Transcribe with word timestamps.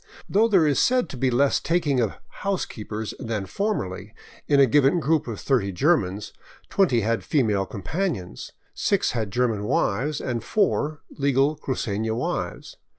Though 0.27 0.47
there 0.47 0.65
is 0.65 0.79
said 0.81 1.09
to 1.09 1.15
be 1.17 1.29
less 1.29 1.59
taking 1.59 1.99
of'' 1.99 2.13
housekeepers" 2.41 3.13
than 3.19 3.45
formerly, 3.45 4.15
in 4.47 4.59
a 4.59 4.65
given 4.65 4.99
group 4.99 5.27
of 5.27 5.39
thirty 5.39 5.71
Germans, 5.71 6.33
twenty 6.69 7.01
had 7.01 7.23
female 7.23 7.67
companions, 7.67 8.51
six 8.73 9.11
had 9.11 9.29
German 9.29 9.63
wives, 9.63 10.19
and 10.19 10.43
four, 10.43 11.01
legal 11.11 11.55
crucena 11.55 12.15
wives. 12.15 12.77